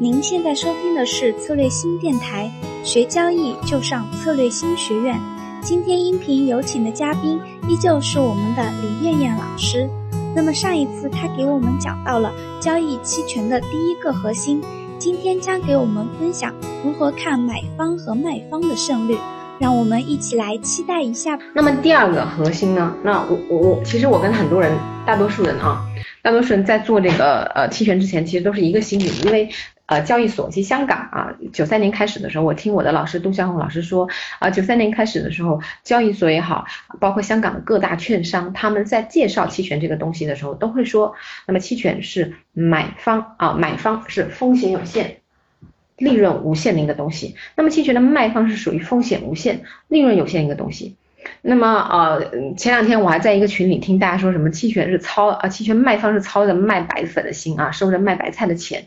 [0.00, 2.48] 您现在收听的是策略新电台，
[2.84, 5.18] 学交易就上策略新学院。
[5.60, 9.90] 今天音频有请的嘉宾依旧是我们的李艳艳老师。
[10.36, 14.62] 那么上一次她给我们讲到了交易期权的第一个核心，
[15.00, 16.54] 今天将给我们分享
[16.84, 19.18] 如何看买方和卖方的胜率。
[19.58, 21.36] 让我们一起来期待一下。
[21.52, 22.94] 那么第二个核心呢？
[23.02, 25.84] 那我我我，其实我跟很多人，大多数人啊，
[26.22, 29.50] 大多数人在做这个呃期权之前，其实都是一个心理，因为。
[29.88, 34.06] 呃，交易所，其实香港啊，九三年开始的时候，我听我的老师杜向红老师说，
[34.38, 36.66] 啊，九三年开始的时候，交易所也好，
[37.00, 41.14] 包括香港的各大券商，他们在介绍期权这个东西的时候，都会说，
[41.46, 45.20] 那么期权是买方啊，买方是风险有限、
[45.96, 50.96] 利润无限的一个东西，那么期权的卖方是属于风险无限、利润有限一个东西。
[51.40, 58.84] 那么呃，前两天我还在一个群里听大家说什么期权是操啊，期权卖方是操着卖白粉的心啊，收着卖白菜的钱。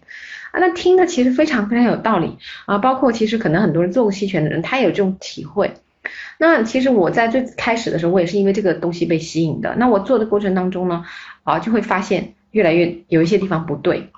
[0.51, 5.73] 啊，那听的其实非常非常有道理啊，包括其实可能很多人做过期权的人，他也有这种体会。
[6.37, 9.75] 那其实我在最开始的时候，我也是因为这个东西被吸引的。
[9.77, 11.05] 那我做的过程当中呢，
[11.43, 14.09] 啊，就会发现越来越有一些地方不对。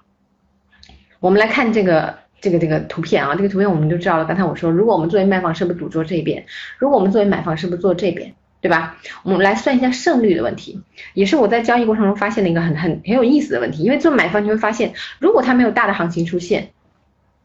[1.20, 4.26] 我们来看这个这个这个图片啊，这个图片我们就知道了。
[4.26, 6.46] 刚才我说，如果我们作为卖方，是不是主做这边？
[6.78, 8.34] 如果我们作为买方，是不是做这边？
[8.64, 8.96] 对吧？
[9.24, 10.82] 我们来算一下胜率的问题，
[11.14, 13.84] 也是我在交易过程中发现的一个很很很有意思的问题。
[13.84, 16.72] 因为做买方你会发现，如果它没有大的行情出现，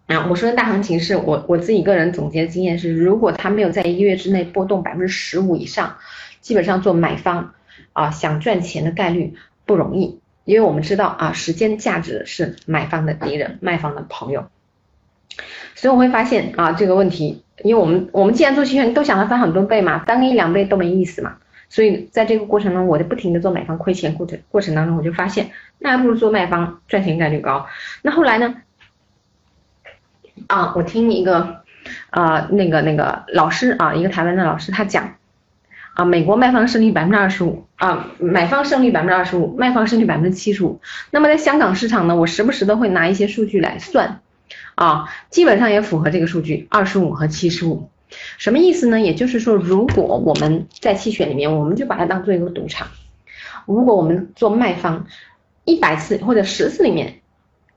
[0.06, 5.96] 啊，我说的大行情是我我自己个人总结的经验是，如果它没有在一个月之内波动百分之十五以上，
[6.40, 7.52] 基本上做买方
[7.92, 9.34] 啊想赚钱的概率
[9.66, 14.48] 不容易，因为我们知道啊时间价值是买方的敌人，卖方的朋友。
[15.74, 21.36] 所以我会发现啊这个问题，因为我们我们既然做期权，都想着翻很多倍嘛，翻个一两倍都没意思嘛。
[21.68, 27.66] 所以在这个过程中，我就不停的做买方亏钱过程过程当中，我就发现那还不如做卖方赚钱概率高。
[28.02, 28.54] 那后来呢？
[30.46, 31.62] 啊，我听一个
[32.10, 35.16] 啊那个那个老师啊，一个台湾的老师他讲
[35.94, 40.80] 啊，美国卖方胜率百分之二十五啊，买方胜率百分之二十五，卖方胜率百分之七十五。
[41.10, 44.20] 那么在香港市场呢，我时不时的会拿一些数据来算。
[44.78, 47.90] 啊，基本上也符合这个数据，二十五和七十五，
[48.38, 49.00] 什么意思呢？
[49.00, 52.86] 也就是说，如果我们在期权里面，我们就把它当做一个赌场，
[53.66, 55.06] 如果我们做卖方，
[55.64, 57.22] 一百次或者十次里面，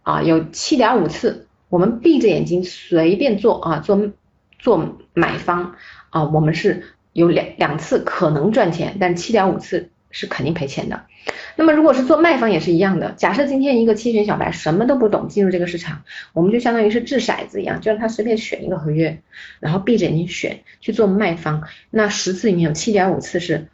[0.03, 4.11] 啊，有七点五次，我们闭着眼睛随便做啊，做
[4.59, 5.73] 做买方
[6.11, 11.01] 啊，我们是有两两次可能赚钱，但七点五次是肯定赔钱的。
[11.55, 19.21] 那么如果是做卖方也是一样的，假设今天一个期权小白什么都不懂进入这个市场，我们就相当于是掷骰子一样，就让他随便选一个合约，
[19.59, 23.67] 然后闭着眼睛选去做卖方，那十次里面有七点五次是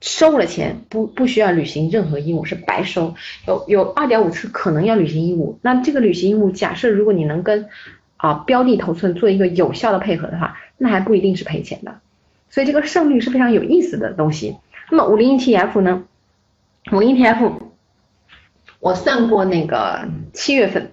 [0.00, 3.14] 收了钱，不不需要履行任何义务是白收，
[3.46, 7.68] 有有二点五次可能要履行义务，那这个履行义务假设如果你能跟
[8.16, 11.98] 啊标的头寸做一个有效的配合的话，那还不一定是赔钱的，
[12.50, 14.56] 所以这个胜率是非常有意思的东西。
[14.90, 16.04] 那么五零 ETF 呢？
[16.92, 17.52] 五零 ETF，
[18.80, 20.92] 我算过那个七月份，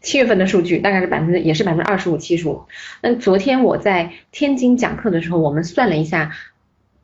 [0.00, 2.64] 七月份的数据大概是百分之也是百分之二十五七十五。
[3.02, 6.32] 那昨天我在天津讲课的时候，我们算了一下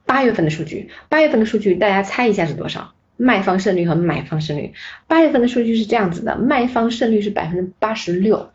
[0.07, 2.93] 八月份的数据，八月份的数据大家猜一下是多少？
[3.19, 4.73] 卖方胜率和买方胜率。
[5.07, 8.51] 八月份的数据是这样子的，卖方胜率是百分之八十六，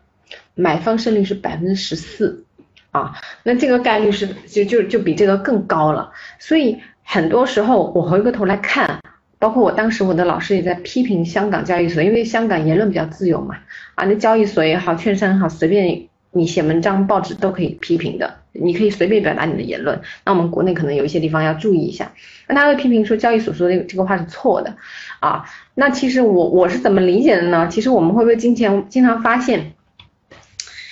[0.54, 2.44] 买方胜率是百分之十四
[2.90, 3.14] 啊。
[3.44, 6.12] 那这个概率是就就就比这个更高了。
[6.38, 6.80] 所以
[7.10, 9.00] 很多时候我回过头来看。
[9.40, 13.54] 包括我当时我的老师也在批评香港交易所，因为香港言论比较自由嘛，
[13.94, 20.00] 啊，那交易所也好，券商也好，随便你写文章、报纸都可以批评的，你可以随便表达你的言论。
[20.24, 22.10] 那我们国内可能有一些地方要注意一下。
[22.48, 24.74] 那他会批评说交易所说的这个话是错的，
[25.20, 25.44] 啊，
[25.76, 27.68] 那其实我我是怎么理解的呢？
[27.68, 29.74] 其实我们会不会经常经常发现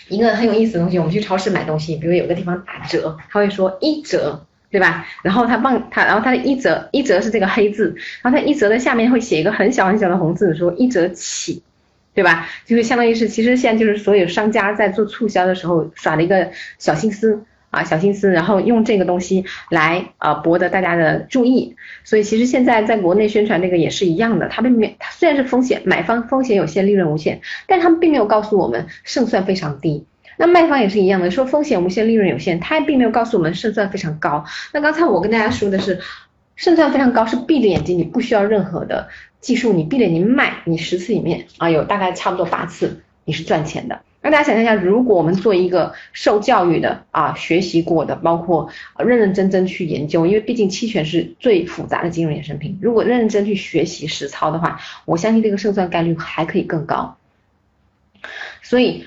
[0.09, 1.01] 一个很有意思的东西？
[1.01, 4.47] 我们去超市买东西，比如有个地方打折，他会说一折。
[4.77, 5.07] 对吧？
[5.23, 11.63] 然后他帮他，然后他的一折一折是这个黑字，然后他一折的下面会写一个很小很小的红字，说一折起，
[12.13, 12.47] 对吧？
[12.67, 21.75] 就是相当于是，其实现在就是所有商家在做促销的时候耍了一个小心思啊，小心思，然后用这个东西来啊博得大家的注意。
[22.05, 30.05] 所以其实现在在国内宣传这个也是一样的，他并没他，虽然是风险买方风险有限，利润无限，但他们并没有告诉我们胜算非常低。
[30.39, 34.45] 那卖方也是一样的，说风险无限，利润有限，他并没有告诉我们胜算非常高。
[34.73, 36.01] 那刚才我跟大家说的是，
[36.57, 39.09] 胜算非常高是闭着眼睛，你不需要任何的
[39.41, 44.03] 技术，你闭着眼睛卖，你十次里面啊有大概差不多八次你是赚钱的。
[44.21, 48.69] 那大家想象一下，如果我们做一个受教育的啊，学习过的，包括
[48.99, 57.17] 认认真真去研究，因为毕竟期权是最复杂的金融衍生品，如果认认真去学习实操的话，我相信这个胜算概率还可以更高。
[58.63, 59.07] 所以。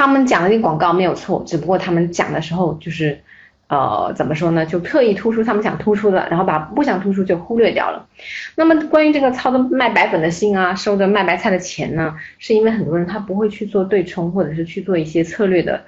[0.00, 3.20] 他们讲的那广告没有错，只不过他们讲的时候就是。
[3.68, 4.66] 呃，怎么说呢？
[4.66, 8.08] 就特意突出他们想突出的，然后把不想突出就忽略掉了。
[8.56, 15.82] 那么关于这个操着卖白粉的心啊，收着卖白菜的钱呢，是因为很多人他不会去做对冲，或者是去做一些策略的。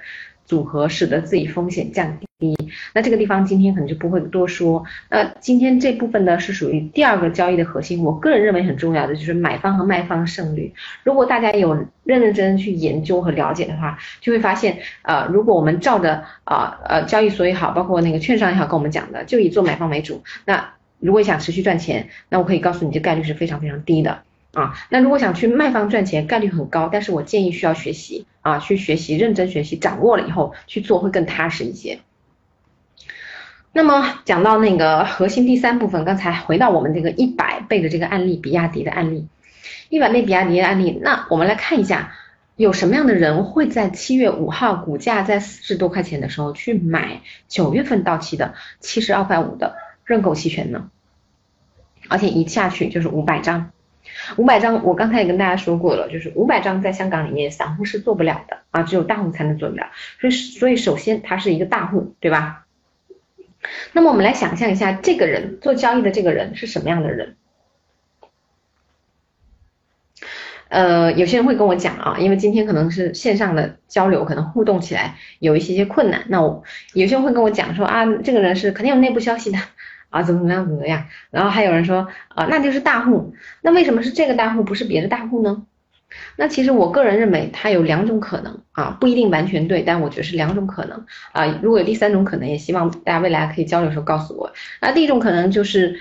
[0.45, 2.55] 组合使得自己风险降低，一
[2.93, 4.83] 那这个地方今天可能就不会多说。
[5.09, 10.73] 那今天这部分呢是属于第二个交易的核心，我个人认为很重要的就是买方和卖方胜率。
[11.03, 11.73] 如果大家有
[12.03, 20.23] 认认真真去研究和了解的话，就会发现，呃，如果我们照着啊呃交易所也好，包括那个券商也好跟我们讲的，就以做买方为主。
[20.45, 24.19] 那如果想持续赚钱，那我可以告诉你，这概率是非常非常低的。
[24.53, 31.99] 啊，那如果想去卖方赚钱，概率很高，但是我建议需要学习啊，去学习，认真学习，掌握了以后去做会更踏实一些。
[33.75, 39.27] 那么讲到那个核心第三部分，刚才回到我们这个一百倍的这个案例，比亚迪的案例，
[39.89, 42.13] 一百倍比亚迪的案例，那我们来看一下，
[42.55, 49.75] 有什么样的人会在七月五号股价在四十多块钱的时候去买九月份到期的七十二块五的
[50.05, 50.91] 认购期权呢？
[52.09, 53.71] 而且一下去就是五百张。
[54.35, 59.87] 五百张，我刚才也跟大家说过了，就是五百张在香港里面散户是做不了的啊，只有大户才能做得了。
[60.19, 62.65] 所以，所以首先它是一个大户，对吧？
[63.91, 67.35] 那么我们来想象一下，这个人做交易的这个人是什么样的人？
[70.69, 76.25] 呃，有些人会跟我讲啊，因为今天可能是线上的交流，可能互动起来有一些些困难。
[76.29, 76.63] 那我
[76.93, 79.59] 有些人会跟我讲说啊，这个人是肯定有内部消息的。
[80.09, 81.05] 啊，怎么怎么样，怎么样？
[81.31, 83.33] 然后还有人说，啊，那就是大户。
[83.61, 85.65] 那为什么是这个大户，不是别的大户呢？
[86.35, 91.45] 那其实我个人认为，它有两种可能啊，不一定完全对，但我觉得是两种可能啊。
[91.61, 94.53] 如果有第三种可能，也希望大家未来可以交流的时候告诉我。
[94.81, 95.99] 那第一种可能就是，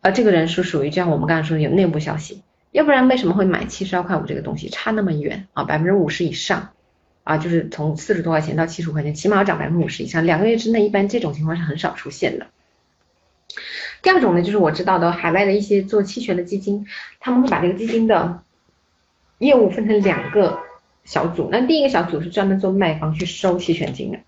[0.00, 6.70] 呃，这个人是属于就像我们刚才说的有内部消息，要不然为什么会买七十二块五这个东西，差那么远啊，百分之五十以上
[7.24, 12.46] 啊，就是从四十多块钱到七十块钱，起码要涨百分之五十以上，两个月之内一般这种情况是很少出现的。
[14.02, 16.86] 第二种呢，就是我知道的海外的一些做期权的基金，
[17.20, 18.42] 他们会把这个基金的
[19.38, 20.58] 业务分成两个
[21.04, 21.48] 小组。
[21.50, 24.18] 那第一个小组是专门做卖方去收期权金的，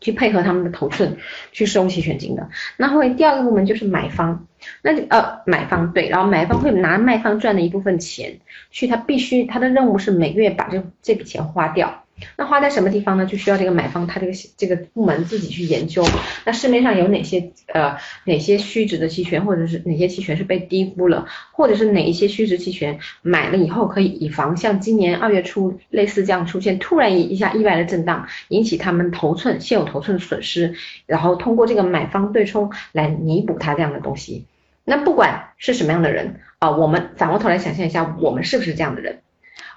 [0.00, 1.16] 去配合他们的头寸
[1.52, 2.48] 去收期权金的。
[2.76, 4.46] 那后面第二个部门就是买方，
[4.82, 8.40] 那呃买方对，然后买方会拿卖方赚的一部分钱
[8.70, 12.03] 去，他必须他的任务是每个月把这这笔钱花掉。
[12.36, 13.26] 那花在什么地方呢？
[13.26, 16.04] 就需要这个买方他这个这个部门自己去研究。
[16.44, 30.74] 那市面上有哪些呃哪些虚值的期权，或者是哪些期权是被低估了，或者是哪一些虚值期权买了以后可以以防像今年二月初类似这样出现突然一下意外的震荡，引起他们头寸现有头寸损失，
[31.06, 34.44] 然后通过这个买方对冲来弥补它这样的东西。
[34.84, 39.20] 那不管是什么样的人啊，我们反过头来想象一下，我们是不是这样的人？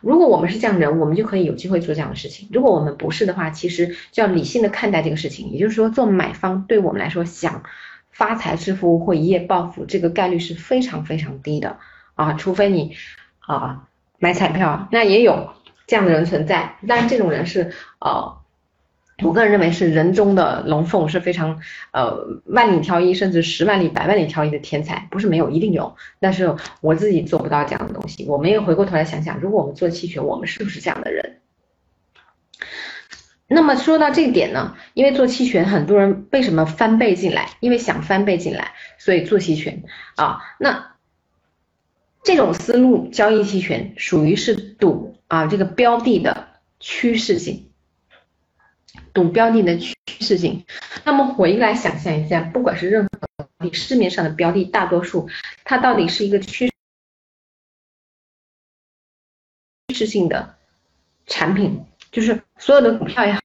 [0.02, 2.50] 如果我们是这样的人，我们就可以有机会做这样的事情。
[2.52, 5.52] 如果我们不是的话，其实就要理性的看待这个事情。
[5.52, 7.64] 也就是说，做买方对我们来说，想
[8.12, 11.78] 发财致富或一夜暴富，这个概率是非常非常低的
[12.16, 12.34] 啊！
[12.34, 12.96] 除非你
[13.40, 13.88] 啊
[14.20, 15.50] 买彩票，那也有
[15.86, 18.38] 这样的人存在，但这种人是呃。
[19.24, 21.60] 我个人认为是人中的龙凤，是非常
[21.92, 25.96] 呃万里挑一，甚至十万里、百万里挑一的天才，不是没有，一定有。
[26.20, 28.26] 但是我自己做不到这样的东西。
[28.28, 31.40] 我们也回过头来想想，如果我们做期权，我们是不是这样的人？
[33.48, 37.50] 那么说到这一点呢，因为做期权，很多人为什么翻倍进来？
[37.60, 39.84] 因为想翻倍进来，所以做期权
[40.16, 40.42] 啊。
[40.60, 40.96] 那
[42.24, 47.64] 这种思路交易期权，属于是赌啊这个标的的趋势性。
[49.14, 50.66] 赌标的的趋势性，
[51.04, 55.30] 那么回来想象一下，不管是任何你市面上的标的，大多数
[55.64, 56.72] 它到底是一个趋
[59.94, 60.56] 势性的
[61.26, 63.42] 产品，就是所有的股票也好，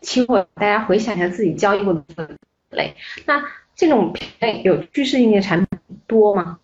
[0.00, 2.36] 期货，大家回想一下自己交易过的
[2.70, 2.96] 类，
[3.26, 3.44] 那
[3.74, 6.58] 这种品类有趋势性的产品多吗？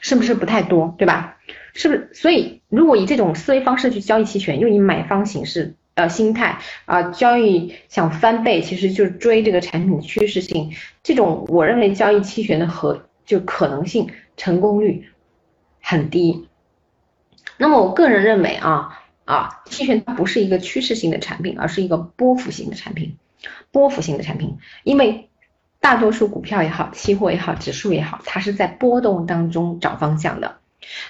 [0.00, 1.38] 是不是不太多，对吧？
[1.74, 2.10] 是不是？
[2.14, 5.74] 所以如果以这种思维方式去交易期权，又以买方形式。
[5.94, 10.72] 呃，心态啊，交易想翻倍，其实就是追这个产品趋势性。
[11.02, 15.08] 这种我认为交易期权的和就可能性成功率
[15.80, 16.48] 很低。
[17.56, 23.16] 那么我个人认为啊啊，期权它不是一个趋势性的产品，而是一个波幅型的产品，
[23.70, 24.58] 波幅型的产品。
[24.84, 25.30] 因为
[25.86, 30.56] 大多数股票也好，期货也好，指数也好，它是在波动当中找方向的，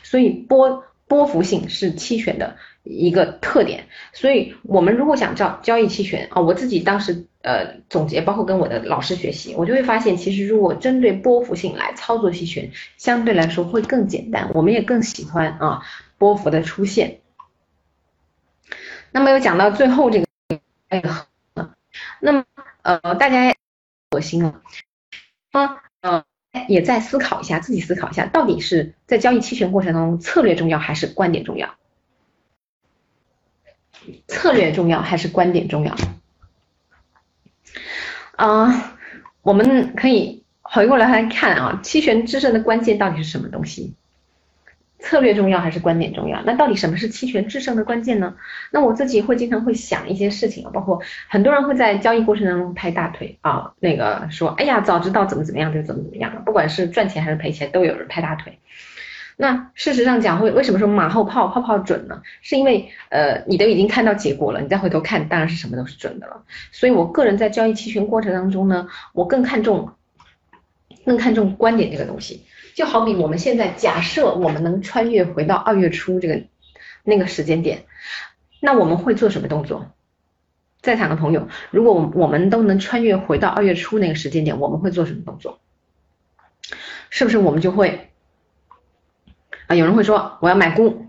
[0.03, 0.85] 所以波。
[1.09, 15.83] 波幅性是期权的一个特点，所以我们如果想交交易期权啊，我自己当时呃总结，包括跟我的老师学习，我就会发现，其实如果针对波幅性来操作期权，相对来说会更简单，我们也更喜欢啊
[16.19, 17.21] 波幅的出现。
[19.13, 20.25] 那么又讲到最后这
[20.91, 21.27] 个，
[22.19, 22.45] 那么
[22.83, 23.55] 呃大家
[24.17, 24.63] 核心了，
[25.53, 26.25] 啊呃
[26.69, 31.75] 也在思考一下，自己思考一下，到底是在交易期权过程当中策略重要还是观点重要？
[34.27, 35.95] 策略重要还是观点重要？
[38.37, 38.97] 啊，
[39.43, 43.95] 我们可以回过来来看啊，期权制胜的关键到底是什么东西？
[44.99, 46.43] 策略重要还是观点重要？
[46.45, 48.35] 那到底什么是期权制胜的关键呢？
[48.73, 58.59] 那我自己会经常会想一些事情啊，包括很多人会在交易过程当中拍大腿啊，那个说，哎呀，早知道怎么怎么样就怎么怎么样了，不管是赚钱还是赔钱，都有人拍大腿。
[59.39, 62.23] 那事实上讲，会为什么说马后炮泡泡准呢？
[62.41, 66.43] 是因为呃，你都已经看到结果了，你再回头看，当然是什么都是准的了。
[66.73, 69.93] 所以我个人在交易期权过程当中呢，我更看重
[71.07, 72.45] 更看重观点这个东西。
[72.75, 76.43] 就好比我们现在假设我们能穿越回到二月初这个
[77.05, 77.87] 那个时间点，
[78.61, 79.87] 那我们会做什么动作？
[80.83, 85.59] 在场的朋友，如果我我们都能穿越回到二月初那个时间点，我们会做什么动作？
[87.09, 88.11] 是不是我们就会？
[89.67, 91.07] 啊，有人会说我要买股，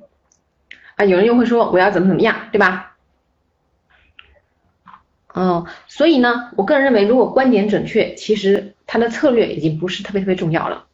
[0.96, 2.97] 啊，有人又会说我要怎么怎么样，对吧？
[5.38, 10.86] 哦，所以呢，我个人认为，如果观点准确，其实它的策略已经不是特别特别重要了。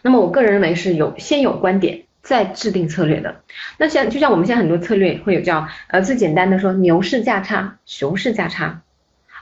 [0.00, 3.42] 那么我个人认为是有先有观点再制定策略的。
[3.76, 8.83] 那像就像我们现在很多策略会有叫呃最简单的说牛市价差、熊市价差。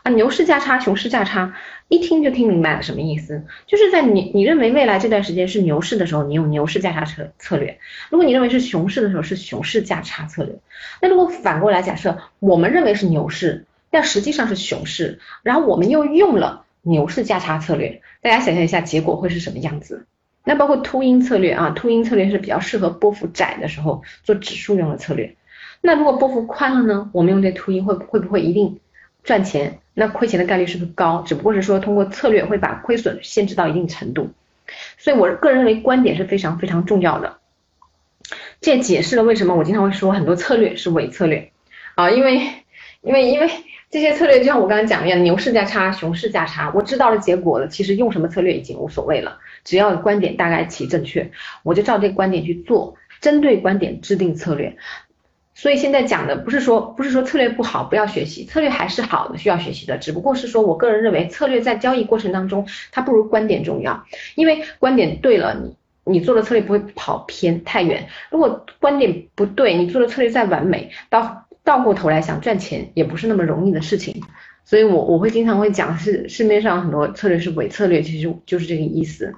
[0.02, 1.54] 啊，牛市价差、熊市价差，
[1.88, 3.44] 一听就听明白了什么意思？
[3.66, 7.74] 就是在你你认为未来这段时间是牛市的时候，你用牛市价差策策略；
[8.10, 10.56] 如果你认为是熊市的时候，是熊市价差策略。
[11.00, 20.06] 那如果反过来假设，我们认为是牛市，但实际上是熊市，然后我们又用了牛市价差策略，大家想象一下结果会是什么样子？
[20.44, 25.36] 那包括秃鹰策略啊，秃鹰策略是比较适合波幅窄的时候做指数用的策略。
[25.80, 27.10] 那如果波幅宽了呢？
[27.12, 28.80] 我们用这秃鹰会会不会一定
[29.22, 29.78] 赚钱？
[29.94, 31.22] 那亏钱的概率是不是高？
[31.26, 34.30] 只不过是说通过策略会把亏损限制到一定程度，
[34.96, 37.36] 所以我个人认为观点是非常非常重要的。
[38.62, 41.50] 这也解释了为什么我经常会说很多策略是伪策略
[41.94, 42.40] 啊，因为
[43.02, 43.50] 因为因为
[43.90, 51.30] 这些策略就像我刚才讲一样，牛市价差、熊市价差，我知道了结果了，其实用什么策略已经无所谓了，只要观点大概其正确，
[51.62, 54.78] 我就照这个观点去做，针对观点制定策略。
[55.54, 64.04] 所以现在讲的不是说不是说策略不好不要学习，策略还是好的需要学习的，只不过是说我个人认为策略在交易过程当中它不如观点重要，
[64.34, 74.22] 因为观点对了你你做的策略不会跑偏太远，如果观点不对，你做的策略再完美，到倒过头来想赚钱也不是那么容易的事情，
[74.64, 79.32] 所以我我会经常会讲是市面上很多策略是伪策略，其实就是这个意思。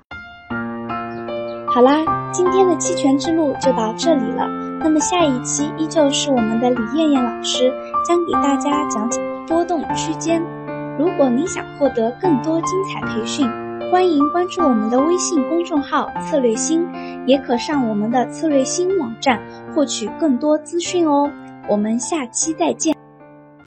[1.66, 4.63] 好啦，今天的期权之路就到这里了。
[4.85, 7.73] 那么下一期依旧是我们的李艳艳老师
[8.07, 10.43] 将给大家讲解波动区间。
[10.99, 13.49] 如果你想获得更多精彩培训，
[13.91, 16.87] 欢迎关注我们的微信公众号“策略星”，
[17.26, 19.41] 也可上我们的策略星网站
[19.75, 21.31] 获取更多资讯哦。
[21.67, 22.94] 我们下期再见。